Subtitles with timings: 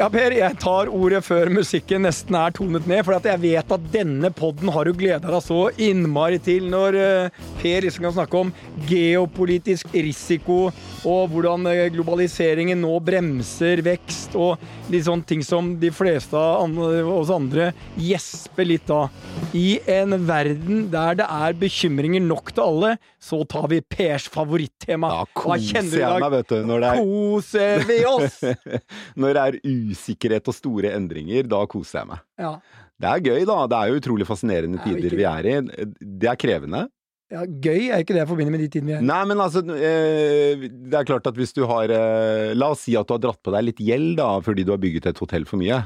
[0.00, 3.72] Ja, Per, jeg tar ordet før musikken nesten er tonet ned, for at jeg vet
[3.76, 8.14] at denne podden har du gleda deg så innmari til når eh, Per liksom kan
[8.16, 8.52] snakke om
[8.88, 10.70] geopolitisk risiko
[11.04, 16.80] og hvordan eh, globaliseringen nå bremser vekst og litt sånne ting som de fleste av
[17.12, 17.68] oss andre
[18.00, 19.12] gjesper litt av.
[19.52, 25.12] I en verden der det er bekymringer nok til alle, så tar vi Pers favorittema.
[25.12, 26.58] Da koser jeg meg, vet du.
[26.70, 28.40] Når det, Koser vi oss!
[28.48, 28.80] er,
[29.20, 32.24] når det er usikkerhet og store endringer, da koser jeg meg.
[32.40, 32.54] Ja.
[33.00, 33.58] Det er gøy, da.
[33.70, 35.54] Det er jo utrolig fascinerende er tider vi er i.
[36.00, 36.86] Det er krevende.
[37.30, 39.06] Ja, gøy er ikke det jeg forbinder med de tidene vi er i.
[39.06, 42.96] Nei, men altså eh, Det er klart at hvis du har eh, La oss si
[42.98, 45.46] at du har dratt på deg litt gjeld da, fordi du har bygget et hotell
[45.46, 45.78] for mye.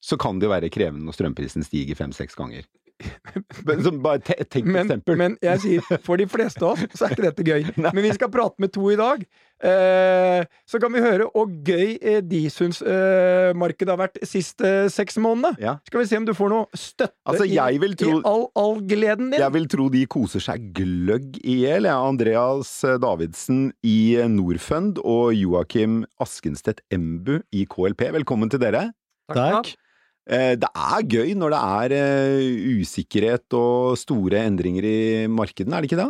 [0.00, 2.64] Så kan det jo være krevende når strømprisen stiger fem-seks ganger.
[3.66, 5.16] Men, så bare te tenk Men, eksempel.
[5.20, 7.66] men jeg sier, for de fleste av oss så er ikke dette gøy.
[7.94, 9.24] Men vi skal prate med to i dag.
[9.66, 14.72] Eh, så kan vi høre hvor gøy eh, de syns eh, markedet har vært siste
[14.92, 15.54] seks månedene.
[15.62, 15.76] ja.
[15.88, 18.44] Skal vi se om du får noe støtte Altså, jeg vil tro- i, i all,
[18.60, 19.40] all gleden din.
[19.40, 21.88] Jeg vil tro de koser seg gløgg i hjel.
[21.88, 21.96] Ja.
[22.04, 23.96] Andreas eh, Davidsen i
[24.32, 28.08] Norfund og Joakim Askenstedt Embu i KLP.
[28.20, 28.88] Velkommen til dere.
[29.32, 29.72] Takk.
[29.72, 29.82] Eh,
[30.26, 34.98] Det er gøy når det er eh, usikkerhet og store endringer i
[35.30, 36.08] markedene, er det ikke det?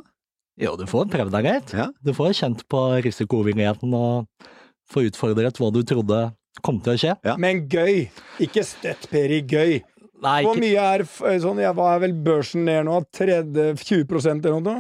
[0.65, 1.75] Jo, du får prøvd deg greit.
[1.77, 1.91] Ja.
[2.01, 4.49] Du får kjent på risikovilligheten og
[4.89, 6.21] får utfordret hva du trodde
[6.65, 7.13] kom til å skje.
[7.27, 7.37] Ja.
[7.41, 8.07] Men gøy!
[8.41, 9.83] Ikke støtt, Peri, gøy.
[10.25, 11.05] Nei, Hvor mye er
[11.43, 13.03] sånn, ja, Hva er vel børsen ned nå?
[13.13, 14.79] 30, 20 eller noe?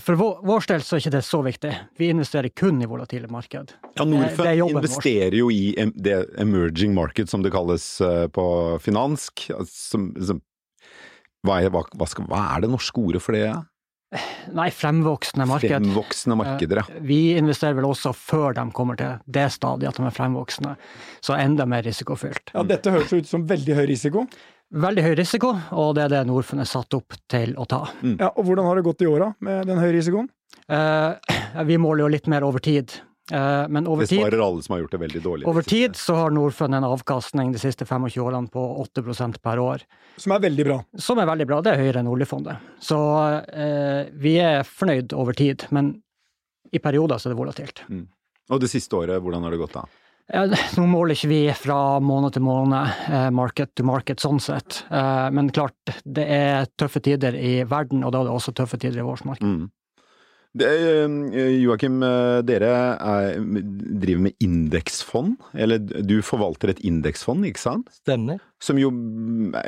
[0.00, 1.72] For vår, vår del så er ikke det så viktig.
[2.00, 3.74] Vi investerer kun i volatile marked.
[3.98, 8.46] Ja, Norfund investerer jo i det emerging market, som det kalles eh, på
[8.80, 9.44] finansk.
[9.68, 10.40] Som, som,
[11.44, 13.50] hva, er, hva, hva, skal, hva er det norske ordet for det?
[14.54, 15.68] Nei, fremvoksende marked.
[15.68, 16.86] Fremvoksende markeder, ja.
[16.96, 20.74] Eh, Vi investerer vel også før de kommer til det stadiet at de er fremvoksende,
[21.24, 22.54] så enda mer risikofylt.
[22.54, 24.24] Ja, Dette høres ut som veldig høy risiko.
[24.72, 27.84] Veldig høy risiko, og det er det Norfund er satt opp til å ta.
[28.02, 30.30] Ja, og Hvordan har det gått i åra med den høye risikoen?
[30.68, 32.90] Eh, vi måler jo litt mer over tid,
[33.32, 35.46] Eh, men over Det tid, svarer alle som har gjort det veldig dårlig.
[35.48, 39.80] over tid så har Norfund en avkastning de siste 25 årene på 8% per år.
[40.16, 40.84] Som er veldig bra.
[40.98, 41.60] som er veldig bra.
[41.62, 42.58] Det er høyere enn oljefondet.
[42.80, 42.98] Så
[43.48, 46.02] eh, vi er fornøyd over tid, men
[46.72, 47.84] i perioder så er det volatilt.
[48.50, 49.86] Og det siste året, hvordan har det gått da?
[50.32, 54.80] Ja, nå måler ikke vi fra måned til måned, eh, market to market sånn sett.
[54.88, 55.76] Eh, men klart,
[56.06, 59.26] det er tøffe tider i verden, og da er det også tøffe tider i vårt
[59.28, 59.44] marked.
[59.44, 59.68] Mm.
[60.54, 61.98] Eh, Joakim,
[62.46, 67.90] dere er, driver med indeksfond, eller du forvalter et indeksfond, ikke sant?
[68.00, 68.38] Stemmer.
[68.62, 68.92] Som jo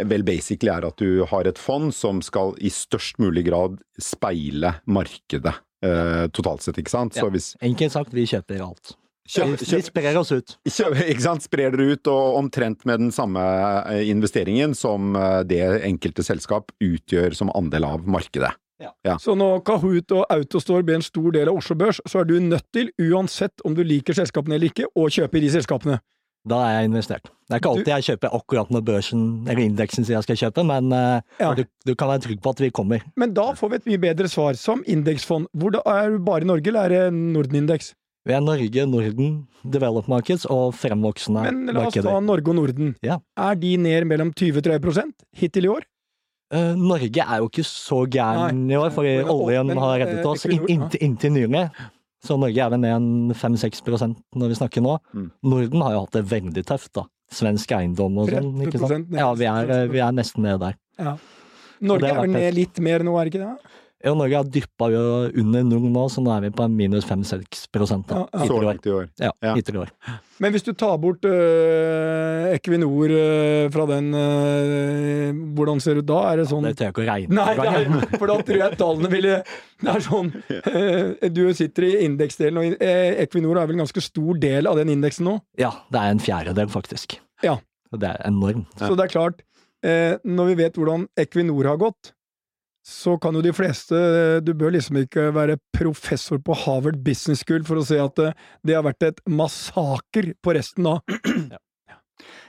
[0.06, 4.76] vel basically er at du har et fond som skal i størst mulig grad speile
[4.86, 7.18] markedet eh, totalt sett, ikke sant?
[7.18, 7.34] Så Ja.
[7.34, 8.96] hvis Enkelt sagt, vi kjøper alt.
[9.26, 10.56] Kjøp, Vi kjøp, sprer oss ut.
[10.70, 11.42] kjøp, ikke sant?
[11.46, 13.42] sprer dere ut og omtrent med den samme
[13.92, 18.52] eh, investeringen som eh, det enkelte selskap utgjør som andel av markedet.
[19.22, 22.34] Så når Kahoot og Autostore blir en stor del av Oslo Børs, så er du
[22.44, 25.96] nødt til, uansett om du liker selskapene eller ikke, å kjøpe i de selskapene.
[26.46, 27.30] Da er jeg investert.
[27.48, 30.62] Det er ikke alltid jeg kjøper akkurat når børsen eller indeksen sier jeg skal kjøpe,
[30.68, 31.54] men eh, Ja.
[31.56, 33.00] du, du kan være trygg på at vi kommer.
[33.18, 34.54] Men da får vi et mye bedre svar.
[34.60, 37.94] Som indeksfond, hvor da er du bare i Norge, eller er det Norden-indeks?
[38.26, 41.58] Vi er Norge, Norden, developed markets og fremvoksende markeder.
[41.66, 42.14] Men la oss ta.
[42.26, 42.94] Norge og Norden.
[43.06, 43.20] Ja.
[43.38, 45.86] Er de ned mellom 20-30% hittil i år?
[46.54, 50.04] Eh, Norge er jo ikke så gæren i år, fordi Men- oljen men, har eh,
[50.06, 51.70] reddet oss Equinor, inn- inntil, inntil nylig.
[52.24, 53.82] Så Norge er vel ned en 5-6
[54.34, 54.98] når vi snakker nå.
[55.14, 55.30] Mm.
[55.44, 57.04] Norden har jo hatt det veldig tøft, da.
[57.30, 58.52] Svensk eiendom og sånn.
[58.66, 59.10] ikke sant?
[59.12, 60.74] Ja, vi er, eh, vi er nesten nede der.
[60.98, 61.16] Ja.
[61.80, 63.58] Norge er har vel ned litt mer nå, er det ikke det?
[64.06, 67.64] Ja, Norge har dyppa under null nå, så nå er vi på minus 5-6
[68.06, 68.20] da.
[68.20, 68.46] Ja, ja.
[68.46, 69.08] Så langt i år.
[69.18, 69.54] Ja, Ja.
[69.58, 69.90] hittil i år.
[70.38, 76.08] Men hvis du tar bort øh, Equinor øh, fra den øh, Hvordan ser det ut
[76.10, 76.18] da?
[76.32, 78.78] Er det sånn Det tør jeg ikke å regne Nei, nei, for da tror jeg
[78.80, 79.38] tallene ville
[79.80, 80.30] Det er sånn
[81.32, 82.84] Du sitter i indeksdelen, og
[83.24, 85.38] Equinor er vel en ganske stor del av den indeksen nå.
[85.60, 87.16] Ja, det er en fjerdedel, faktisk.
[87.44, 87.56] Ja.
[87.96, 88.68] Det er enormt.
[88.78, 88.88] Ja.
[88.90, 89.42] Så det er klart,
[89.86, 92.12] eh, når vi vet hvordan Equinor har gått,
[92.86, 93.98] så kan jo de fleste
[94.46, 98.28] Du bør liksom ikke være professor på Harvard Business School for å se at det,
[98.62, 101.00] det har vært et massaker på resten da.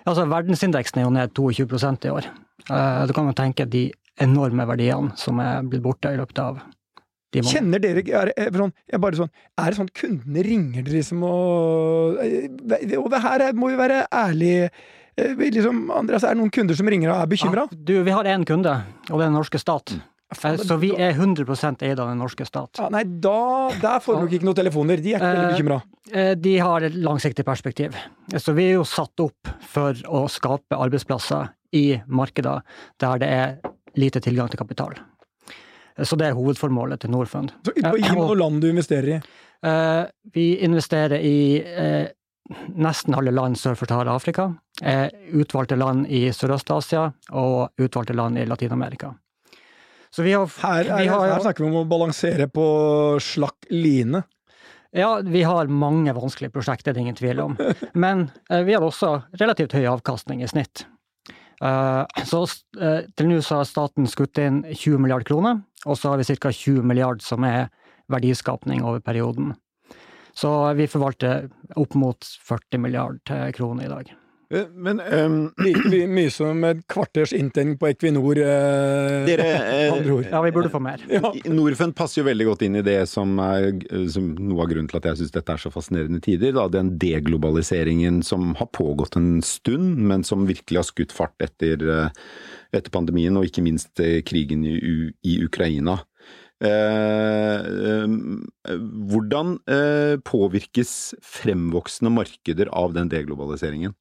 [0.08, 2.28] Altså, verdensindeksen er jo ned 22% i år.
[2.72, 3.90] Eh, Du kan jo tenke de
[4.24, 7.52] enorme verdiene som er blitt borte i løpet av de månedene.
[7.52, 11.26] Kjenner dere er, er, sånn, er, bare sånn, er det sånn kundene ringer dere liksom
[11.28, 14.70] og eh, Og det her er- må vi være ærlige.
[15.18, 17.68] Eh, Liksom, Andreas, er det noen kunder som ringer og er bekymra?
[17.68, 18.78] Ja, du, vi har én kunde,
[19.10, 19.98] og det er den norske stat.
[20.36, 22.70] Eh, Så vi er 100 eid av den norske stat.
[22.82, 25.02] Ja, nei, da der får dere ikke noen telefoner.
[25.02, 25.82] De er ikke veldig Eh, bekymra.
[26.12, 27.96] Eh, De har et langsiktig perspektiv.
[28.36, 32.62] Så vi er jo satt opp for å skape arbeidsplasser i markeder
[33.00, 33.58] der det er
[33.96, 34.94] lite tilgang til kapital.
[35.98, 37.52] Så det er hovedformålet til Norfund.
[37.66, 39.22] Så Gi meg Eh, land du investerer i.
[40.34, 42.08] Vi investerer i
[42.76, 44.56] nesten alle land sør for Sahara-Afrika,
[45.34, 49.16] utvalgte land i Sørøst-Asia og utvalgte land i Latin-Amerika.
[50.14, 52.66] Så vi har, Her, er, vi har her snakker vi om å balansere på
[53.22, 54.24] slakk line.
[54.96, 57.58] Ja, vi har mange vanskelige prosjekter, det er ingen tvil om.
[57.94, 60.86] Men eh, vi har også relativt høy avkastning i snitt.
[61.64, 62.44] Eh, så
[62.80, 66.38] eh, til nå så har staten skutt inn 20 milliard kroner, og så har vi
[66.38, 66.52] ca.
[66.54, 67.68] 20 milliard som er
[68.12, 69.56] verdiskapning over perioden.
[70.38, 74.14] Så vi forvalter opp mot 40 milliard eh, kroner i dag.
[74.54, 78.40] Eh, Men um, Like mye, mye som et kvarters inntegning på Equinor.
[78.40, 79.48] Eh, dere
[79.88, 80.28] eh, ord.
[80.30, 81.04] Ja, vi burde få mer.
[81.12, 81.32] Ja.
[81.52, 83.72] Norfund passer jo veldig godt inn i det som er
[84.14, 86.56] som noe av grunnen til at jeg syns dette er så fascinerende tider.
[86.58, 86.68] Da.
[86.72, 92.28] Den deglobaliseringen som har pågått en stund, men som virkelig har skutt fart etter, eh,
[92.76, 94.78] etter pandemien, og ikke minst eh, krigen i,
[95.28, 96.00] i Ukraina.
[96.58, 98.80] Eh, eh,
[99.12, 100.92] hvordan eh, påvirkes
[101.22, 103.94] fremvoksende markeder av den deglobaliseringen?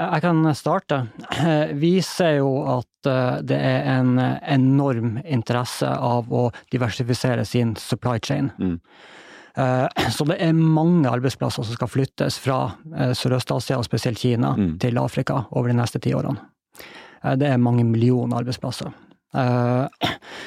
[0.00, 1.02] Jeg kan starte.
[1.76, 8.18] Vi ser jo at eh, det er en enorm interesse av å diversifisere sin supply
[8.24, 8.48] chain.
[8.58, 8.78] Mm.
[9.60, 12.62] Eh, Så det er mange arbeidsplasser som skal flyttes fra
[12.96, 14.78] eh, Sørøst-Asia, og spesielt Kina, Mm.
[14.78, 16.38] til Afrika over de neste ti årene.
[17.24, 18.92] Eh, Det er mange millioner arbeidsplasser.
[19.34, 19.88] Eh,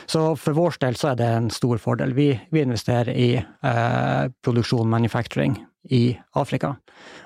[0.08, 2.14] Så for vår del så er det en stor fordel.
[2.14, 5.60] Vi, vi investerer i eh, produksjon, manufacturing,
[5.92, 6.76] i Afrika.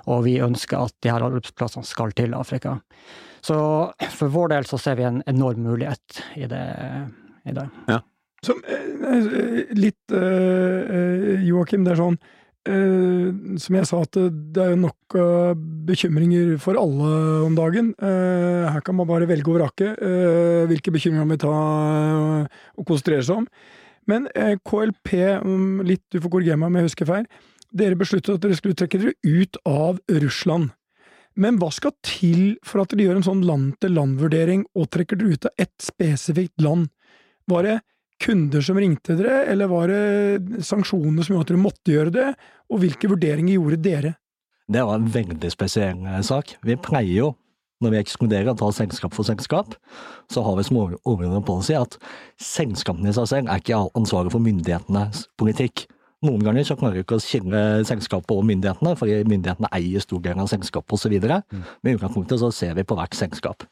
[0.07, 2.79] Og vi ønsker at de her arbeidsplassene skal til Afrika.
[3.45, 3.57] Så
[4.17, 6.65] for vår del så ser vi en enorm mulighet i det
[7.47, 7.67] i det.
[8.45, 12.17] Som, eh, litt uh, Joakim, det er sånn
[12.69, 15.15] eh, Som jeg sa, at det, er nok
[15.87, 17.09] bekymringer for alle
[17.47, 17.93] om dagen.
[17.97, 22.63] Eh, her kan man bare velge og vrake eh, hvilke bekymringer man vil ta eh,
[22.77, 23.49] og konsentrere seg om.
[24.07, 25.13] Men eh, KLP,
[25.87, 27.25] litt du får korrigere meg om jeg husker feil,
[27.75, 30.71] dere besluttet at dere skulle trekke dere ut av Russland.
[31.37, 35.49] Men hva skal til for at dere gjør en sånn land-til-land-vurdering og trekker dere ut
[35.49, 36.89] av ett spesifikt land?
[37.47, 37.75] Var det
[38.23, 42.29] kunder som ringte dere, eller var det sanksjoner som gjorde at dere måtte gjøre det,
[42.73, 44.13] og hvilke vurderinger gjorde dere?
[44.67, 46.55] Det var en veldig spesiell eh, sak.
[46.65, 47.29] Vi pleier jo,
[47.83, 49.77] når vi ekskluderer og tar selskap for selskap,
[50.33, 51.99] så har vi som over- overordnet policy at
[52.41, 55.85] selskapene i seg selv er ikke ansvaret for myndighetenes politikk.
[56.25, 60.21] Noen ganger så klarer vi ikke å skille selskapet og myndighetene, fordi myndighetene eier stor
[60.23, 61.13] del av selskapet osv.
[61.13, 61.65] Mm.
[61.83, 63.67] Men i utgangspunktet så ser vi på hvert selskap.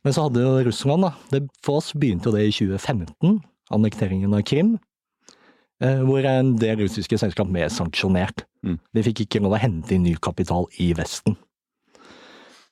[0.00, 1.10] Men så hadde jo Russland, da.
[1.34, 3.42] Det, for oss begynte jo det i 2015,
[3.76, 4.78] annekteringen av Krim.
[5.84, 8.46] eh, Hvor en del russiske selskap ble sanksjonert.
[8.64, 8.78] Mm.
[8.96, 11.36] De fikk ikke lov å hente inn ny kapital i Vesten.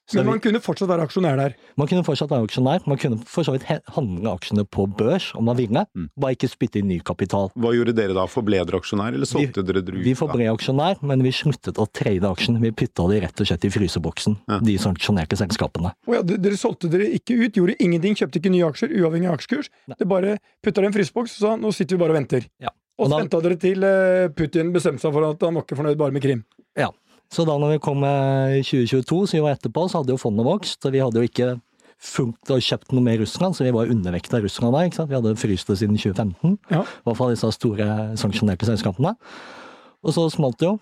[0.09, 1.55] Så Men vi, man kunne fortsatt være aksjonær der.
[1.77, 5.45] man kunne fortsatt være aksjonær, man kunne for så vidt handle aksjene på børs om
[5.45, 6.09] man ville, Mm.
[6.17, 7.51] bare ikke spytte inn ny kapital.
[7.55, 8.25] Hva gjorde dere da?
[8.27, 10.05] Forble dere aksjonær, eller solgte dere dere ut?
[10.05, 12.59] Vi forble aksjonær, men vi sluttet å trade aksjen.
[12.61, 14.59] Vi putta de rett og slett i fryseboksen, Ja.
[14.61, 15.93] de sanksjonerte selskapene.
[16.09, 19.37] Å ja, dere solgte dere ikke ut, gjorde ingenting, kjøpte ikke nye aksjer, uavhengig av
[19.37, 19.69] aksjekurs.
[19.89, 19.97] Nei.
[19.99, 22.47] Det bare putta dere i en fryseboks og sa nå sitter vi bare og venter.
[22.61, 22.71] Ja.
[22.99, 25.99] Og så venta dere til eh, Putin bestemte seg for at han var ikke fornøyd
[26.01, 26.45] bare med Krim.
[27.33, 30.81] Så da når vi kom i 2022, vi var etterpå, så hadde jo fondet vokst,
[30.85, 31.51] og vi hadde jo ikke
[31.99, 35.11] funkt og kjøpt noe mer Russland, så vi var undervekta Russland da, ikke sant.
[35.11, 36.57] Vi hadde fryst det siden 2015.
[36.71, 36.83] Ja.
[36.87, 37.89] I hvert fall disse store
[38.21, 39.17] sanksjonerte selskapene.
[40.07, 40.77] Og så smalt det jo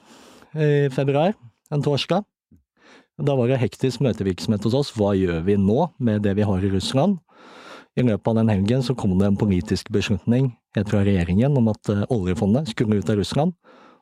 [0.57, 1.35] i februar,
[1.73, 2.25] en torsdag.
[3.17, 4.93] Da var det hektisk møtevirksomhet hos oss.
[4.97, 7.17] Hva gjør vi nå med det vi har i Russland?
[7.97, 11.71] I løpet av den helgen så kom det en politisk beslutning helt fra regjeringen om
[11.73, 13.55] at eh, oljefondet skulle ut av Russland,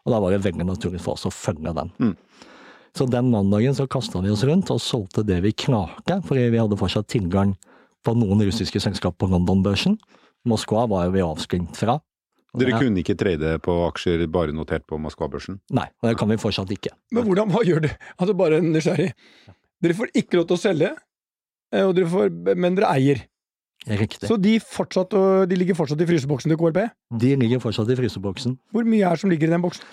[0.05, 1.93] og da var det veldig naturlig for oss å følge den.
[1.99, 2.17] Mm.
[2.95, 6.61] Så den mandagen så kasta vi oss rundt og solgte det vi knaka, fordi vi
[6.61, 7.57] hadde fortsatt tilgang
[8.05, 9.97] på noen russiske selskap på London-børsen.
[10.47, 11.99] Moskva var jo vi avskrengt fra.
[12.55, 15.59] Dere det- kunne ikke trade på aksjer bare notert på Moskva-børsen?
[15.73, 16.93] Nei, og det kan vi fortsatt ikke.
[17.11, 17.99] Men hvordan, hva gjør dere?
[18.19, 19.13] Altså bare nysgjerrig.
[19.83, 20.97] Dere får ikke lov til å selge,
[21.73, 23.25] eh, og dere får, men dere eier.
[23.85, 24.29] Riktig.
[24.31, 25.13] Så de, fortsatt,
[25.51, 26.79] de ligger fortsatt i fryseboksen til KLP?
[27.21, 28.55] De ligger fortsatt i fryseboksen.
[28.73, 29.85] Hvor mye er det som ligger i den boksen?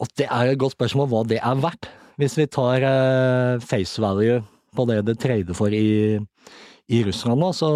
[0.00, 1.88] Og det er et godt spørsmål hva det er verdt.
[2.20, 4.42] Hvis vi tar eh, face value
[4.76, 6.18] på det det trader for i,
[6.92, 7.70] i Russland nå, så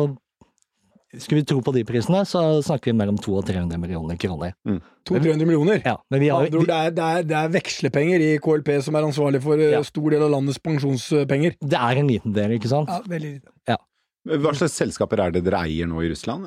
[1.14, 4.52] skulle vi tro på de prisene, så snakker vi mellom 200 og 300 millioner kroner.
[5.06, 5.80] 200-300 millioner?
[5.86, 9.06] Ja, men vi har, det, er, det, er, det er vekslepenger i KLP som er
[9.06, 9.82] ansvarlig for eh, Ja.
[9.86, 11.54] stor del av landets pensjonspenger.
[11.62, 12.90] det er en liten del, ikke sant?
[12.90, 13.78] Ja, veldig lite.
[14.24, 16.46] Hva slags selskaper er det dere eier nå i Russland?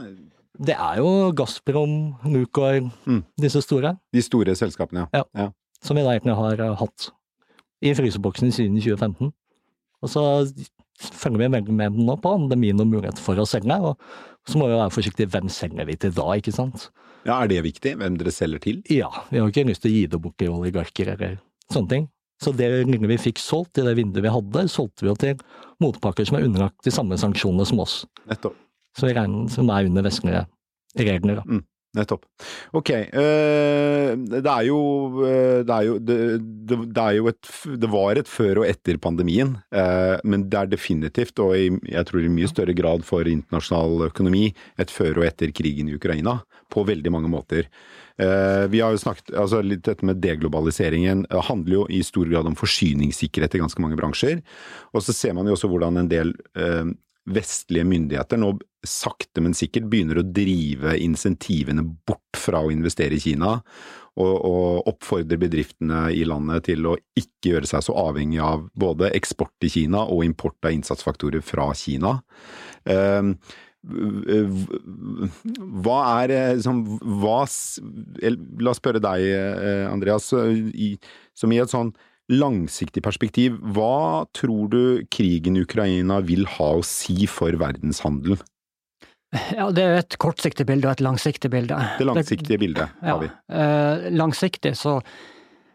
[0.57, 3.23] Det er jo Gazprom, Lukoil, Mm.
[3.39, 5.51] disse store, De store selskapene, ja.
[5.85, 7.11] som vi da egentlig har eh, hatt
[7.85, 9.29] i fryseboksen siden 2015.
[10.01, 10.23] Og så
[10.97, 13.97] følger vi veldig med nå på om det blir noen mulighet for å selge, og
[14.49, 15.29] så må vi være forsiktige.
[15.29, 16.89] Hvem selger vi til da, ikke sant?
[17.27, 17.37] ja.
[17.43, 17.93] Er det viktig?
[17.99, 18.81] Hvem dere selger til?
[18.89, 21.37] Ja, vi har ikke lyst til å gi det bort til oligarker eller
[21.69, 22.09] sånne ting.
[22.43, 25.39] Så det lille vi fikk solgt i det vinduet vi hadde, solgte vi jo til
[25.83, 28.03] motpakker som er underlagt de samme sanksjonene som oss.
[28.29, 28.57] Nettopp.
[28.97, 30.45] Så regner som er under vestlige
[30.97, 31.41] regler.
[31.41, 31.59] Da.
[31.97, 32.25] Nettopp.
[32.77, 32.91] Ok.
[32.93, 34.79] eh, det er jo
[35.25, 36.17] eh, Det er jo, det,
[36.67, 37.51] det, er jo et
[37.81, 42.23] Det var et før og etter pandemien, eh, men det er definitivt, og jeg tror
[42.23, 46.39] i mye større grad for internasjonal økonomi, et før og etter krigen i Ukraina.
[46.73, 47.69] På veldig mange måter.
[48.17, 52.57] Vi har jo snakket, altså litt Dette med deglobaliseringen handler jo i stor grad om
[52.57, 54.41] forsyningssikkerhet i ganske mange bransjer.
[54.97, 56.33] Og så ser man jo også hvordan en del
[57.27, 58.53] vestlige myndigheter nå
[58.87, 63.57] sakte, men sikkert begynner å drive insentivene bort fra å investere i Kina,
[64.17, 69.11] og, og oppfordrer bedriftene i landet til å ikke gjøre seg så avhengig av både
[69.17, 72.15] eksport til Kina og import av innsatsfaktorer fra Kina.
[72.87, 73.33] Eh,
[73.87, 76.81] hva er liksom,
[77.21, 80.95] hva, La oss spørre deg, eh, Andreas, i,
[81.37, 81.93] som i et sånn
[82.31, 88.39] langsiktig perspektiv, hva tror du krigen i Ukraina vil ha å si for verdenshandelen?
[89.57, 91.77] Ja, det er et kortsiktig bilde og et langsiktig bilde.
[91.99, 93.27] Det langsiktige bildet har vi.
[93.27, 94.97] Ja, eh, langsiktig så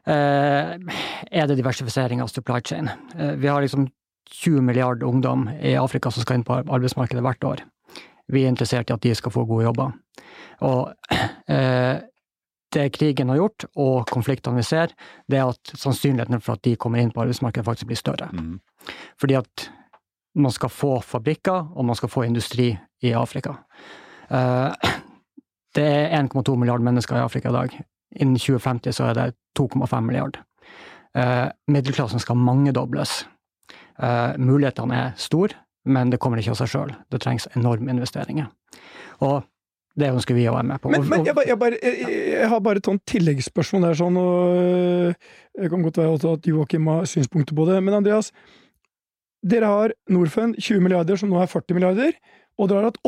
[0.08, 2.88] eh, er det diversifisering av supply chain.
[3.16, 3.90] Eh, vi har liksom
[4.32, 7.64] 20 milliarder ungdom i Afrika som skal inn på arbeidsmarkedet hvert år.
[8.32, 9.92] Vi er interessert i at de skal få gode jobber.
[10.64, 10.92] Og
[11.52, 12.00] eh,
[12.72, 14.94] det krigen har gjort, og konfliktene vi ser,
[15.30, 18.28] det er at sannsynligheten for at de kommer inn på arbeidsmarkedet faktisk blir større.
[18.32, 18.58] Mm.
[19.20, 19.68] Fordi at
[20.34, 23.56] man skal få fabrikker, og man skal få industri i Afrika.
[24.30, 24.72] Eh,
[25.74, 27.82] Det er 1,2 milliarder mennesker i Afrika i dag.
[28.20, 30.42] Innen 2050 så er det 2,5 milliarder.
[31.16, 33.26] Eh, Middelklassen skal mangedobles.
[33.98, 36.92] Eh, Mulighetene er store, men det kommer ikke av seg sjøl.
[37.10, 38.50] Det trengs enorme investeringer.
[39.20, 39.42] Og
[39.98, 40.90] det ønsker vi å være med på.
[40.92, 44.60] Men, men jeg, jeg, bare, jeg, jeg har bare et sånt tilleggsspørsmål der, sånn, og
[44.62, 47.76] øh, det kan godt være at Joakim har synspunkter på det.
[47.84, 48.32] Men Andreas,
[49.44, 52.16] dere har Norfund 20 milliarder, som nå er 40 milliarder,
[52.56, 53.00] og dere har hatt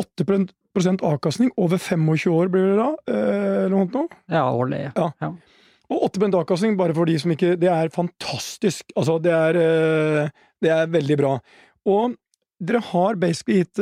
[0.75, 2.89] 8% avkastning over 25 år, blir det da?
[3.09, 4.17] øh, Eller noe sånt?
[4.31, 4.83] Ja, årlig.
[5.85, 8.93] Og 8% avkastning, bare for de som ikke Det er fantastisk.
[8.97, 10.29] Altså, det er, øh,
[10.61, 11.37] det er veldig bra.
[11.85, 12.13] Og
[12.61, 13.81] dere har basically gitt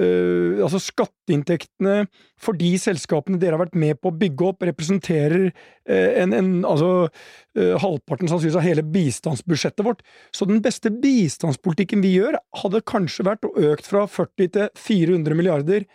[0.00, 2.06] øh, Altså, skatteinntektene
[2.40, 6.50] for de selskapene dere har vært med på å bygge opp, representerer uh, en, en
[6.68, 10.02] Altså uh, halvparten sannsynligvis av hele bistandsbudsjettet vårt.
[10.34, 15.38] Så den beste bistandspolitikken vi gjør, hadde kanskje vært å økt fra 40 til 400
[15.38, 15.86] milliarder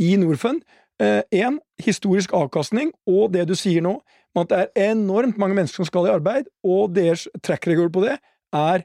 [0.00, 0.62] i Norfund.
[1.00, 3.94] Én, historisk avkastning, og det du sier nå,
[4.36, 7.88] med at det er enormt mange mennesker som skal i arbeid, og deres track record
[7.94, 8.18] på det
[8.52, 8.84] er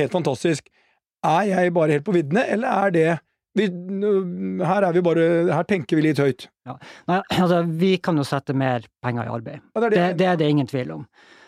[0.00, 0.70] helt fantastisk.
[1.20, 3.10] Er jeg bare helt på viddene, eller er det
[3.56, 3.66] vi,
[4.66, 6.46] her er vi bare Her tenker vi litt høyt.
[6.66, 9.64] Nei, altså, vi kan jo sette mer penger i arbeid.
[9.74, 10.14] Ja, det er Det, det.
[10.22, 11.06] det er det ingen tvil om.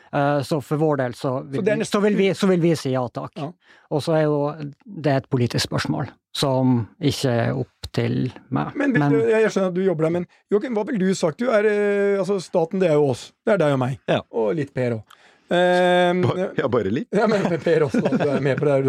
[0.09, 2.71] Uh, Så for vår del så vil, Så vi, så vil, vi, så vil vi
[2.81, 3.35] si ja takk.
[3.37, 3.51] Ja.
[3.93, 4.39] Og så er jo
[4.85, 8.73] det et politisk spørsmål som ikke er opp til meg.
[8.77, 11.41] Men, men du, jeg skjønner at du jobber der, men Joakim, hva ville du sagt?
[11.41, 13.27] Du er, eh, altså Staten, det er jo oss.
[13.45, 14.01] Det er deg og meg.
[14.09, 14.21] Ja.
[14.33, 15.17] Og litt Per òg.
[15.49, 17.09] Uh, Ja, bare litt.
[17.17, 18.81] Ja, men Per også, du er med på det.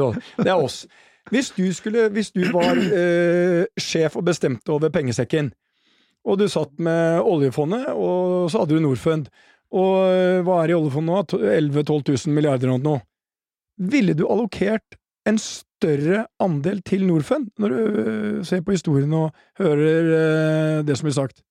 [0.44, 0.82] Det er oss.
[1.30, 5.52] Hvis du, skulle, hvis du var eh, sjef og bestemte over pengesekken,
[6.28, 9.30] og du satt med oljefondet, og så hadde du Norfund,
[9.70, 11.42] og eh, hva er i oljefondet nå?
[11.54, 13.04] 11 000-12 000 milliarder eller noe.
[13.80, 14.98] Ville du allokert
[15.30, 19.30] en større andel til Norfund, når du eh, ser på historien og
[19.62, 21.44] hører eh, det som blir sagt?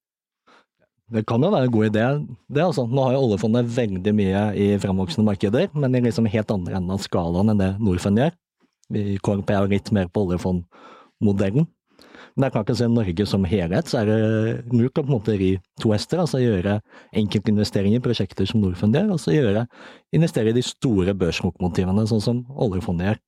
[1.08, 2.04] Det kan jo være en god idé.
[2.52, 2.84] det altså.
[2.84, 6.92] Nå har jo oljefondet veldig mye i fremvoksende markeder, men i liksom helt andre enden
[6.92, 8.34] av skalaen enn det Norfund gjør.
[8.92, 11.66] KLP er litt mer på oljefondmodellen.
[12.38, 14.18] Men jeg kan ikke se Norge som helhet så er det
[14.70, 15.48] lurt å på en måte ri
[15.82, 16.20] to hester.
[16.22, 16.76] Altså gjøre
[17.18, 19.64] enkeltinvesteringer i prosjekter som Norfund gjør, og så gjøre,
[20.14, 23.18] investere i de store børslokomotivene, sånn som oljefondet gjør.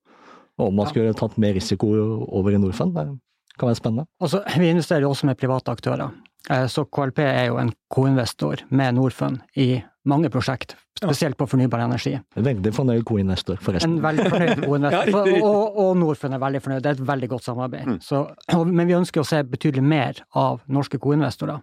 [0.60, 0.90] Og om man Ja.
[0.92, 1.86] skulle tatt mer risiko
[2.30, 3.18] over i Norfund, det
[3.58, 4.06] Kan være spennende.
[4.22, 6.12] Altså, vi investerer jo også med private aktører.
[6.48, 11.82] Eh, Så KLP er jo en koinvestor med Norfund i mange prosjekt, spesielt på fornybar
[11.84, 12.14] energi.
[12.36, 13.98] Veldig fornøyd co-investor, forresten.
[13.98, 15.28] En veldig fornøyd co-investor.
[15.28, 16.84] Ja, og, og Norfund er veldig fornøyd.
[16.84, 17.98] Det er et veldig godt samarbeid.
[18.04, 18.22] Så,
[18.56, 21.60] og, men vi ønsker å se betydelig mer av norske co-investorer.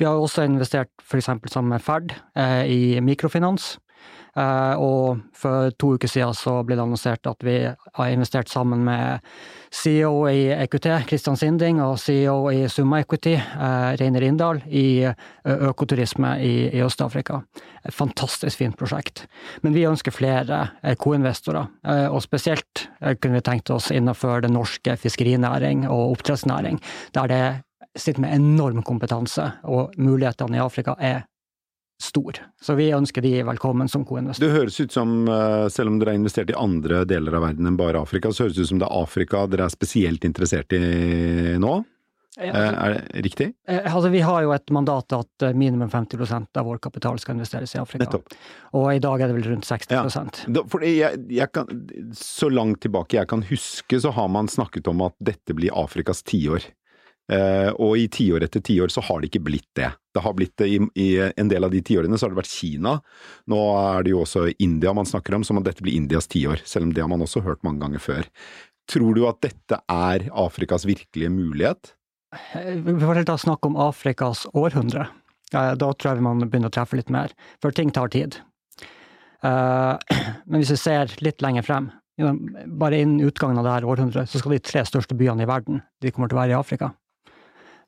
[0.00, 1.28] Vi har også investert f.eks.
[1.52, 3.74] sammen med Ferd eh, i mikrofinans.
[4.36, 8.84] Eh, og for to uker siden så ble det annonsert at vi har investert sammen
[8.86, 9.24] med
[9.70, 15.06] CEO i EQT, Christian Sinding, og CEO i Summa Equity, eh, Reiner Inndal, i
[15.44, 17.40] økoturisme i, Øst-Afrika.
[17.86, 19.26] Et fantastisk fint prosjekt.
[19.62, 24.44] Men vi ønsker flere eh, co-investorer, eh, og spesielt eh, kunne vi tenkt oss innenfor
[24.44, 26.80] den norske fiskerinæring og oppdrettsnæring,
[27.14, 27.44] der det
[27.98, 31.24] sitter med enorm kompetanse, og mulighetene i Afrika er
[32.00, 32.40] stor.
[32.62, 34.46] Så vi ønsker de velkommen som co-investor.
[34.46, 37.66] Det høres ut som, eh, selv om dere har investert i andre deler av verden
[37.66, 40.72] enn bare Afrika, så høres det ut som det er Afrika dere er spesielt interessert
[40.72, 41.84] i nå?
[42.38, 43.52] Eh, Er det riktig?
[43.68, 47.74] Eh, Altså, vi har jo et mandat at minimum 50% av vår kapital skal investeres
[47.74, 48.04] i Afrika.
[48.06, 48.32] Nettopp.
[48.72, 50.04] Og i dag er det vel rundt 60 Ja.
[50.48, 51.66] Da, jeg, jeg kan,
[52.14, 56.22] så langt tilbake jeg kan huske, så har man snakket om at dette blir Afrikas
[56.22, 56.64] tiår.
[57.30, 59.92] Eh, og i tiår etter tiår så har det ikke blitt det.
[60.14, 62.50] Det har blitt det i, i en del av de tiårene så har det vært
[62.50, 62.96] Kina.
[63.50, 66.64] Nå er det jo også India man snakker om, som at dette blir Indias tiår.
[66.66, 68.28] Selv om det har man også hørt mange ganger før.
[68.90, 71.94] Tror du at dette er Afrikas virkelige mulighet?
[72.50, 75.06] Vi får da snakke om Afrikas århundre.
[75.50, 77.32] Da tror jeg man begynner å treffe litt mer,
[77.62, 78.38] for ting tar tid.
[79.46, 79.94] Eh,
[80.50, 81.90] Men hvis vi ser litt lenger frem,
[82.66, 86.12] bare innen utgangen av dette århundret, så skal de tre største byene i verden de
[86.12, 86.90] kommer til å være i Afrika.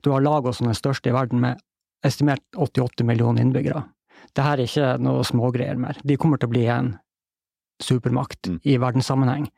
[0.02, 1.61] Du har Lagos som den største i verden, med
[2.04, 3.85] estimert 88 millioner innbyggere.
[4.35, 5.99] Det her er ikke noe smågreier mer.
[6.02, 6.97] De kommer til å bli en
[7.82, 8.61] supermakt Mm.
[8.64, 9.49] i verdenssammenheng.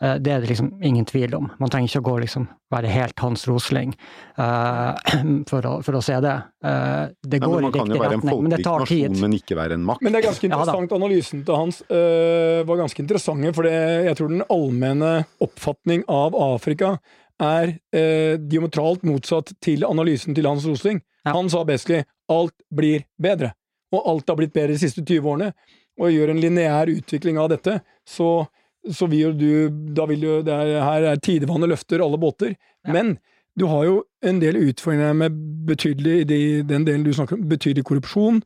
[0.00, 1.50] Eh, Det er det liksom ingen tvil om.
[1.60, 3.94] Man trenger ikke å gå liksom være helt Hans Rosling
[4.38, 4.94] uh,
[5.50, 6.34] for, å, for å se det.
[6.64, 8.58] Uh, det Nei, går men i man kan jo riktig være en retning, men det
[8.58, 9.20] folkerik tar nasjon, tid.
[9.20, 10.02] men ikke være en makt.
[10.02, 10.92] Men det er ganske Ja interessant.
[10.98, 15.12] Analysen til Hans uh, var ganske interessant, for jeg tror den allmenne
[15.44, 16.96] oppfatning av Afrika
[17.42, 21.00] er eh, diametralt motsatt til analysen til Hans Rosling.
[21.26, 21.32] Ja.
[21.36, 23.52] Han sa basically alt blir bedre,
[23.92, 25.52] og alt har blitt bedre de siste 20 årene.
[26.00, 27.74] Og gjør en lineær utvikling av dette,
[28.08, 28.46] så,
[28.88, 29.50] så vil jo du
[29.94, 32.54] Da vil jo det er, Her er tidevannet løfter alle båter.
[32.86, 32.94] Ja.
[32.96, 33.18] Men
[33.58, 35.36] du har jo en del utfordringer med
[35.68, 38.40] betydelig, i de- den delen du snakker om, betydelig korrupsjon.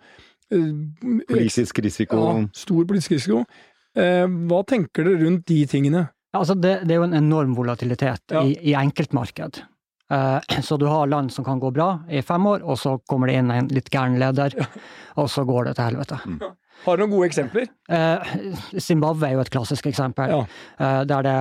[0.52, 0.72] øh,
[1.28, 2.16] Politisk risiko.
[2.16, 3.44] ja, stor politisk risiko.
[3.96, 6.08] Eh, hva tenker dere rundt de tingene?
[6.34, 8.42] Altså det, det er jo en enorm volatilitet Ja.
[8.42, 9.62] i, i enkeltmarked.
[10.12, 13.26] Uh, så du har land som kan gå bra i fem år, og så kommer
[13.30, 14.54] det inn en litt gæren leder,
[15.18, 16.18] og så går det til helvete.
[16.84, 17.66] Har du noen gode eksempler?
[17.90, 18.22] Uh,
[18.78, 20.44] Zimbabwe er jo et klassisk eksempel, Ja.
[20.78, 21.38] Uh, der det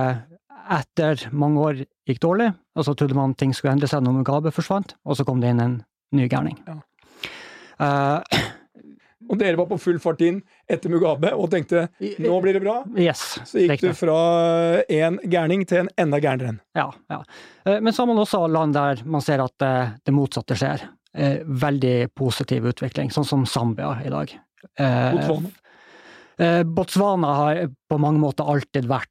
[0.80, 4.50] etter mange år gikk dårlig, og så trodde man ting skulle endre seg når Mugabe
[4.50, 5.76] forsvant, og så kom det inn en
[6.16, 6.58] ny gærning.
[6.66, 6.80] Ja.
[9.28, 11.88] Og dere var på full fart inn etter Mugabe og tenkte
[12.22, 12.76] nå blir det bra.
[12.96, 13.90] yes, Så gikk riktig.
[13.90, 14.18] du fra
[14.88, 16.60] en gærning til en enda gærnere en.
[16.78, 17.18] Ja, ja.
[17.66, 20.86] Eh, Men så har man også land der man ser at eh, det motsatte skjer.
[21.16, 24.30] Eh, Veldig positiv utvikling, sånn som Zambia i dag.
[24.76, 25.50] Botswana.
[26.76, 29.08] Botswana har på mange måter alltid vært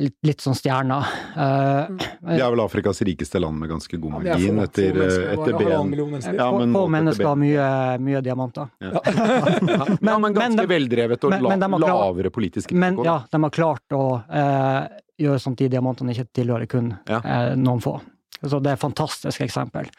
[0.00, 0.98] litt, litt sånn stjerna.
[1.34, 5.00] Vi Det er vel Afrikas rikeste land med ganske god Ja, margin få etter,
[5.34, 5.92] etter BN.
[6.38, 7.42] Ja, men få mennesker, BN.
[7.44, 7.66] mye,
[8.06, 8.70] mye diamanter.
[8.80, 9.02] Ja,
[10.00, 12.74] men, men ganske veldrevet og men- la, har lavere politiske.
[12.74, 14.88] Men ja, de har klart å eh,
[15.20, 17.20] gjøre sånn at de diamantene ikke tilhører kun Ja.
[17.24, 17.98] eh, noen få.
[18.40, 19.90] Så det er et fantastisk eksempel.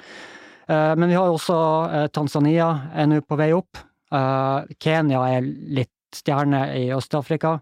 [0.67, 1.57] Eh, men vi har også
[1.93, 3.77] eh, Tanzania er nå på vei opp.
[4.11, 7.59] Eh, Kenya er litt stjerne i Øst-Afrika.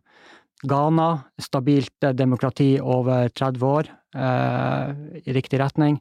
[0.68, 4.92] Ghana, stabilt eh, demokrati over 30 år, eh,
[5.24, 6.00] i riktig retning.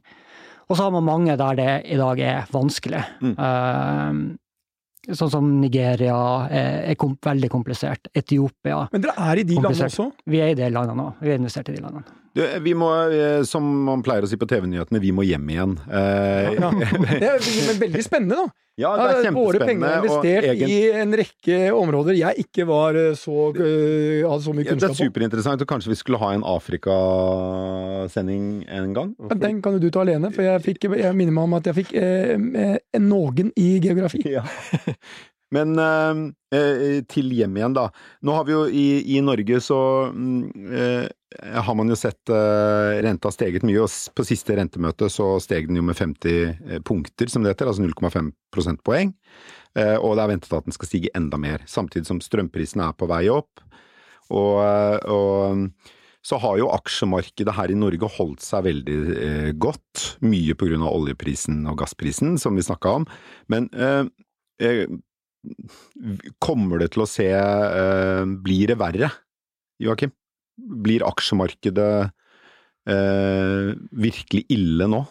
[0.69, 3.01] Og så har man mange der det i dag er vanskelig.
[3.23, 3.35] Mm.
[3.47, 6.17] Eh, sånn som Nigeria
[6.51, 8.11] er, er kom, veldig komplisert.
[8.13, 8.83] Etiopia.
[8.91, 10.09] Men dere er i de landene også?
[10.29, 11.07] Vi er i de landene nå.
[11.23, 12.19] Vi har investert i de landene.
[12.37, 15.77] Du, vi må, eh, som man pleier å si på TV-nyhetene, vi må hjem igjen.
[15.89, 16.69] Eh, Ja.
[17.19, 17.39] Det er
[17.79, 18.45] veldig spennende, da.
[18.79, 19.39] ja, det er kjempespennende.
[19.39, 24.21] Våre penger er investert egen- i en rekke områder jeg ikke var eh, så, øh,
[24.29, 28.93] hadde så mye Ja, det er superinteressant, og kanskje vi skulle ha en Afrikasending en
[28.95, 29.15] gang?
[29.19, 31.65] Ja, Den kan jo du ta alene, for jeg, fikk, jeg minner meg om at
[31.69, 34.21] jeg fikk eh, eh, en noen i geografi.
[34.29, 34.45] Ja.
[35.55, 36.19] Men eh,
[36.53, 37.87] eh, til hjem igjen, da.
[38.21, 38.87] Nå har vi jo i,
[39.17, 39.79] i Norge så
[40.13, 45.35] mm, eh, har man jo sett uh, renta steget mye, og på siste rentemøte så
[45.43, 49.13] steg den jo med 50 punkter, som det heter, altså 0,5 prosentpoeng.
[49.77, 52.97] Uh, og det er ventet at den skal stige enda mer, samtidig som strømprisene er
[52.97, 53.61] på vei opp.
[54.35, 60.17] Og, eh, og så har jo aksjemarkedet her i Norge holdt seg veldig eh, godt.
[60.25, 63.07] Mye på grunn av oljeprisen og gassprisen, som vi snakka om.
[63.51, 64.03] Men eh,
[64.61, 64.85] eh,
[66.43, 69.13] kommer det til å se eh, Blir det verre,
[69.81, 70.13] Joakim?
[70.59, 71.93] Blir aksjemarkedet
[72.89, 75.03] eh, virkelig ille nå?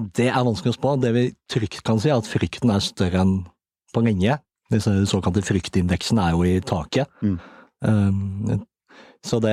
[0.00, 0.94] Det er vanskelig å spå.
[1.02, 3.34] Det vi trygt kan si, er at frykten er større enn
[3.94, 4.38] på lenge.
[4.70, 7.10] Disse såkalte fryktindeksene er jo i taket.
[7.24, 7.38] Mm.
[7.80, 8.66] Um,
[9.26, 9.52] så det,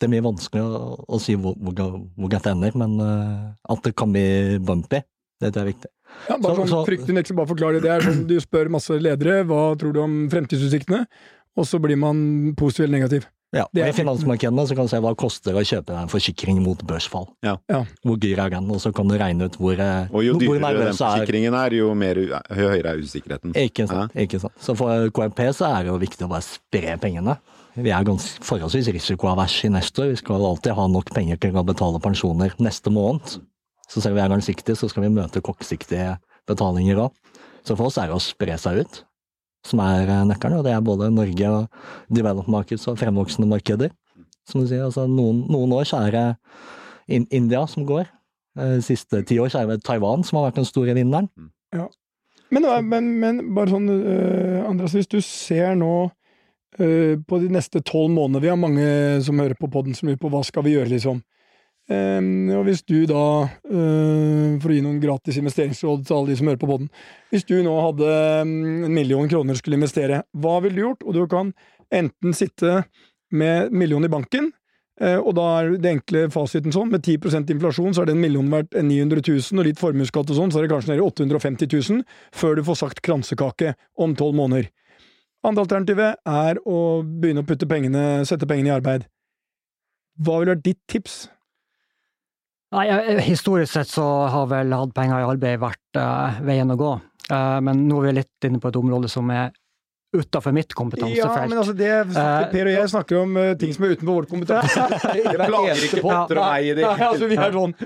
[0.00, 3.82] det, er mye vanskelig å, å si hvor, hvor, hvor, dette ender, men uh, at
[3.84, 5.02] det kan bli bumpy,
[5.40, 5.90] det, det er viktig.
[6.26, 7.84] Ja, bare så, sånn så, bare forklar det.
[7.84, 11.04] Det er sånn du spør masse ledere hva tror du om fremtidsutsiktene,
[11.58, 13.28] og så blir man positiv eller negativ.
[13.50, 16.60] Ja, og I finansmarkedene så kan du se hva det koster å kjøpe en forsikring
[16.62, 17.24] mot børsfall.
[17.42, 17.56] Ja.
[17.70, 17.80] Ja.
[18.06, 20.70] Hvor dyr er den, og så kan du regne ut hvor eh, Og jo dyrere
[20.78, 23.56] den forsikringen er, jo mer, høyere er usikkerheten.
[23.58, 24.14] Ikke sant.
[24.14, 24.22] Ja.
[24.22, 24.54] ikke sant.
[24.62, 27.40] Så for KMP så er det jo viktig å bare spre pengene.
[27.74, 30.14] Vi er ganske forholdsvis risikoavers i neste år.
[30.14, 33.40] Vi skal alltid ha nok penger til å betale pensjoner neste måned.
[33.90, 37.38] Så selv om vi er langsiktige, så skal vi møte kortsiktige betalinger òg.
[37.66, 39.02] Så for oss er det å spre seg ut
[39.66, 43.92] som er eh, nøkkelen, og det er både Norge og developed markets og fremvoksende markeder.
[44.48, 46.26] Som du sier, altså noen, noen år så er det
[47.30, 48.08] India som går.
[48.58, 51.30] De eh, siste ti år så er det Taiwan som har vært den store vinneren.
[51.36, 51.50] Mm.
[51.76, 51.88] Ja.
[52.50, 57.78] Men, men, men bare sånn, uh, Andreas, hvis du ser nå uh, på de neste
[57.86, 58.88] tolv månedene Vi har mange
[59.22, 61.20] som hører på poden som lurer på hva skal vi gjøre, liksom.
[61.90, 66.36] Um, og hvis du da, uh, for å gi noen gratis investeringsråd til alle de
[66.38, 66.86] som hører på poden
[67.32, 68.12] Hvis du nå hadde
[68.44, 71.02] en million kroner skulle investere, hva ville du gjort?
[71.02, 71.50] Og du kan
[71.90, 72.84] enten sitte
[73.34, 74.52] med en million i banken,
[75.02, 78.54] uh, og da er det enkle fasiten sånn, med 10% inflasjon så er den millionen
[78.54, 81.74] verdt 900 000, og litt formuesskatt og sånn, så er det kanskje nede i 850
[81.74, 82.06] 000
[82.44, 84.70] før du får sagt kransekake om tolv måneder.
[85.42, 89.10] Andre alternativet er å begynne å putte pengene, sette pengene i arbeid.
[90.22, 91.24] Hva ville vært ditt tips?
[92.70, 92.86] Nei,
[93.26, 96.92] Historisk sett så har vel hatt penger i arbeid vært uh, veien å gå.
[97.30, 99.50] Uh, men nå er vi litt inne på et område som er
[100.14, 101.18] utafor mitt kompetansefelt.
[101.22, 104.16] Ja, men altså det eh, Per og jeg snakker om uh, ting som er utenfor
[104.20, 104.86] vårt kompetanse.
[104.90, 106.86] det plager ikke Potter og meg i det.
[106.86, 107.76] Nei, altså, vi er sånn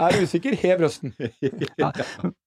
[0.00, 1.10] er usikker, hev røsten.
[1.82, 1.90] ja,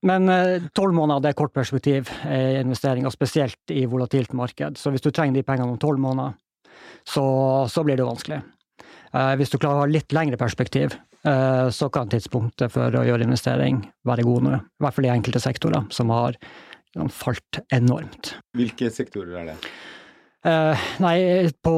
[0.08, 0.32] men
[0.74, 4.80] tolv måneder det er kort perspektiv i investeringer, spesielt i volatilt marked.
[4.80, 6.34] Så hvis du trenger de pengene om tolv måneder,
[7.06, 7.26] så,
[7.70, 8.40] så, blir det vanskelig.
[9.38, 13.24] hvis du klarer å ha litt lengre perspektiv, Eh, så kan tidspunktet for å gjøre
[13.24, 14.58] investering være god nå.
[14.60, 16.36] I hvert fall i enkelte sektorer som har
[17.16, 18.34] falt enormt.
[18.58, 19.56] Hvilke sektorer er det?
[20.44, 21.74] Uh, nei, på,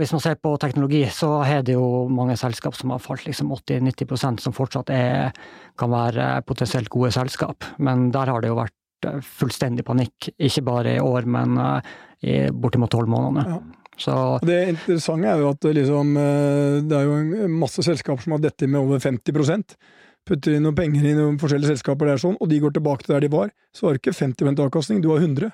[0.00, 3.50] hvis man ser på teknologi, så er det jo mange selskap som har falt liksom
[3.52, 5.36] 80-90% som fortsatt er,
[5.76, 7.66] kan være potensielt gode selskap.
[7.76, 11.96] Men der har det jo vært eh, fullstendig panikk, ikke bare i år, men uh,
[12.24, 13.52] i bortimot tolv måneder.
[13.52, 13.75] Ja.
[13.96, 14.14] Så...
[14.44, 18.68] Det interessante er jo at liksom, eh, det er jo masse selskaper som har dette
[18.68, 19.76] med over 50%
[20.26, 23.14] Putter inn noen penger i noen forskjellige selskaper, der sånn, og de går tilbake til
[23.14, 23.52] der de var.
[23.70, 25.52] Så har du ikke 50 avkastning, du har 100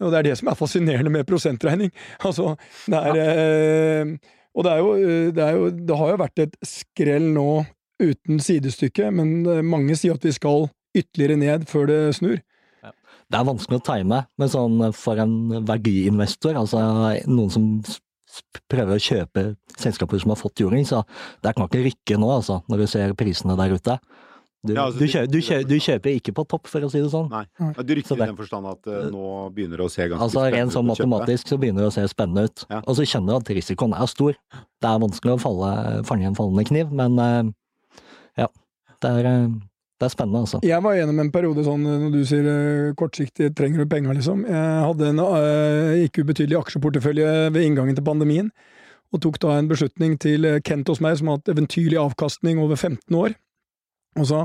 [0.00, 1.92] Og det er det som er fascinerende med prosentregning.
[2.24, 2.54] Altså,
[2.88, 3.26] det er ja.
[3.44, 4.14] eh,
[4.56, 7.50] Og det er, jo, eh, det er jo Det har jo vært et skrell nå
[7.98, 12.38] uten sidestykke, men mange sier at vi skal ytterligere ned før det snur
[13.28, 16.80] det er vanskelig å time, men sånn for en verdiinvestor, altså
[17.28, 17.66] noen som
[18.70, 19.44] prøver å kjøpe
[19.78, 21.02] selskaper som har fått jording, så
[21.44, 23.98] det kan ikke rykke nå, altså, når du ser prisene der ute.
[24.66, 26.98] Du, ja, altså, du, kjøper, du, kjøper, du, kjøper, ikke på topp, for å si
[26.98, 27.28] det sånn.
[27.30, 30.24] Nei, ja, Du rykker i den forstand at uh, nå begynner det å se ganske
[30.24, 30.58] altså, spennende ut.
[30.58, 32.64] Rent sånn matematisk så begynner det å se spennende ut.
[32.66, 32.80] Ja.
[32.82, 34.34] Og så kjenner du at risikoen er stor.
[34.58, 35.70] Det er vanskelig å falle,
[36.08, 37.52] fange en fallende kniv, men uh,
[38.40, 38.50] ja.
[38.98, 39.54] Det er, uh,
[39.98, 40.60] det er spennende, altså.
[40.62, 44.44] Jeg var gjennom en periode sånn, når du sier uh, kortsiktig trenger du penger, liksom.
[44.46, 48.52] Jeg hadde en uh, ikke ubetydelig aksjeportefølje ved inngangen til pandemien,
[49.10, 52.60] og tok da en beslutning til eh, Kent hos meg, som har hatt eventyrlig avkastning
[52.60, 53.34] over 15 år,
[54.20, 54.40] og sa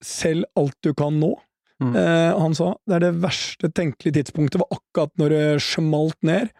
[0.00, 1.34] selg alt du kan nå.
[1.82, 1.96] Mm.
[1.96, 6.54] Uh, han sa det er det verste tenkelige tidspunktet, var akkurat når det smalt ned,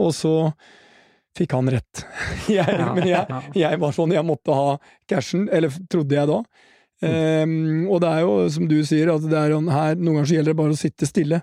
[0.00, 0.36] og så
[1.36, 2.04] fikk han rett.
[2.58, 4.76] jeg, men jeg, jeg var sånn, jeg måtte ha
[5.10, 6.44] cashen, eller trodde jeg da.
[7.02, 10.54] Um, og det er jo, som du sier, at er her, noen ganger så gjelder
[10.54, 11.40] det bare å sitte stille.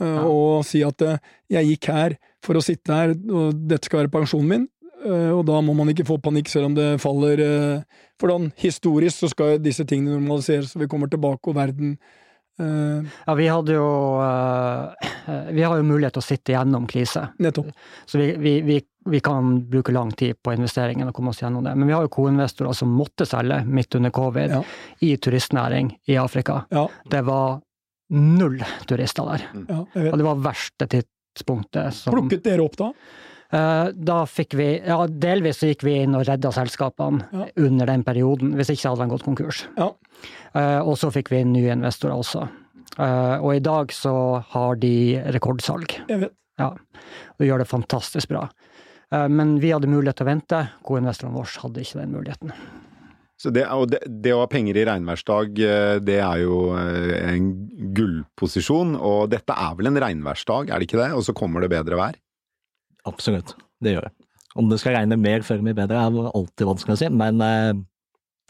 [0.00, 0.24] Uh, ja.
[0.28, 1.20] Og si at uh,
[1.52, 4.66] jeg gikk her for å sitte her, og dette skal være pensjonen min.
[5.06, 7.38] Uh, og da må man ikke få panikk selv om det faller
[8.18, 11.94] For da historisk så skal disse tingene normaliseres, og vi kommer tilbake, og verden
[12.56, 13.88] ja, vi hadde jo
[15.52, 17.26] Vi har jo mulighet til å sitte gjennom krise.
[17.44, 17.68] Nettopp.
[18.08, 21.64] Så vi, vi, vi vi kan bruke lang tid på investeringen og komme oss gjennom
[21.64, 21.74] det.
[21.78, 24.62] Men vi har jo co-investorer som måtte selge midt under covid ja.
[25.06, 26.64] i turistnæring i Afrika.
[26.70, 26.88] Ja.
[27.10, 27.60] Det var
[28.10, 29.46] null turister der.
[29.68, 31.94] Ja, og det var verste tidspunktet.
[31.94, 32.16] Som...
[32.16, 32.90] Plukket dere opp da?
[33.52, 37.46] Eh, Da fikk vi Ja, delvis så gikk vi inn og redda selskapene Ja.
[37.56, 38.54] under den perioden.
[38.56, 39.66] Hvis ikke så hadde de gått konkurs.
[39.76, 39.90] Ja.
[40.54, 42.48] Eh, Og så fikk vi inn nye investorer også.
[42.98, 46.00] Eh, Og i dag så har de rekordsalg.
[46.08, 46.32] Jeg vet.
[46.58, 48.48] Ja, og gjør det fantastisk bra.
[49.12, 50.68] Eh, Men vi hadde mulighet til å vente.
[50.84, 52.52] Co-investorene våre hadde ikke den muligheten.
[53.38, 55.54] Så det, og det, det å ha penger i regnværsdag,
[56.02, 58.96] det er jo en gullposisjon.
[58.98, 61.12] Og dette er vel en regnværsdag, er det ikke det?
[61.12, 62.14] Og så kommer det bedre vær?
[63.06, 64.14] Absolutt, det gjør det.
[64.56, 67.72] Om det skal regne mer før vi bedre, er alltid vanskelig å si, men eh,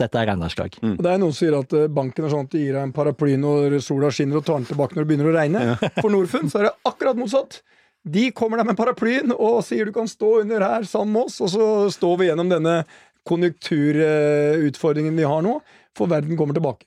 [0.01, 0.77] dette er regnværsdag.
[0.83, 0.97] Mm.
[1.01, 2.95] det er Noen som sier at eh, banken er sånn at de gir deg en
[2.97, 5.64] paraply når sola skinner og tar den tilbake når det begynner å regne.
[6.03, 7.61] For Norfund så er det akkurat motsatt.
[8.07, 11.40] De kommer deg med paraplyen og sier du kan stå under her sammen med oss,
[11.42, 12.79] og så står vi gjennom denne
[13.27, 15.57] konjunkturutfordringen vi har nå,
[15.99, 16.87] for verden kommer tilbake.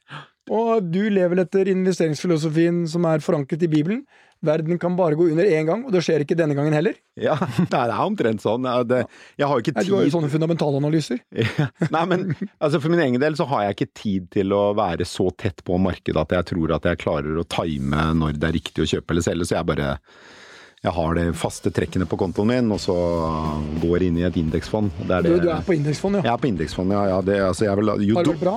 [0.49, 4.05] Og du lever etter investeringsfilosofien som er forankret i Bibelen.
[4.45, 6.95] Verden kan bare gå under én gang, og det skjer ikke denne gangen heller.
[7.19, 7.35] Ja,
[7.71, 8.67] det er omtrent sånn.
[8.87, 9.03] Det,
[9.39, 11.21] jeg har jo ikke tid du har jo sånne fundamentalanalyser.
[11.95, 12.25] Nei, men
[12.57, 15.63] altså for min egen del så har jeg ikke tid til å være så tett
[15.67, 18.91] på markedet at jeg tror at jeg klarer å time når det er riktig å
[18.95, 19.95] kjøpe eller selge, så jeg bare
[20.79, 22.93] jeg har de faste trekkene på kontoen min, og så
[23.81, 24.93] går jeg inn i et indeksfond.
[25.01, 25.41] Det er Du, det.
[25.43, 26.21] du er på indeksfond, ja.
[26.23, 27.01] Jeg er på indeksfond, ja.
[27.11, 28.53] ja det, altså, jeg, vil, jo, Har det vært bra?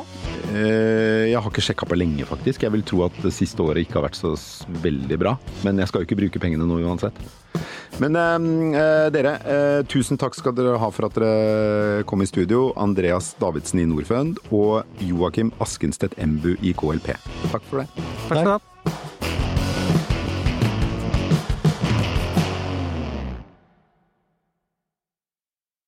[0.52, 2.62] Eh, jeg har ikke sjekka på lenge, faktisk.
[2.62, 4.36] Jeg vil tro at det siste året ikke har vært så
[4.86, 5.34] veldig bra.
[5.66, 7.18] Men jeg skal jo ikke bruke pengene nå uansett.
[7.98, 8.46] Men eh,
[8.78, 12.68] eh, dere, eh, tusen takk skal dere ha for at dere kom i studio.
[12.78, 17.16] Andreas Davidsen i Norfund og Joakim Askenstedt Embu i KLP.
[17.50, 17.90] Takk for det.
[18.30, 18.60] Takk skal du ha.